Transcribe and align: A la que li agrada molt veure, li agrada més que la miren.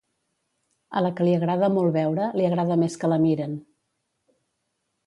A 0.99 1.03
la 1.07 1.11
que 1.19 1.27
li 1.27 1.35
agrada 1.41 1.69
molt 1.75 1.95
veure, 1.99 2.31
li 2.41 2.49
agrada 2.49 2.81
més 2.87 2.99
que 3.05 3.13
la 3.15 3.21
miren. 3.29 3.57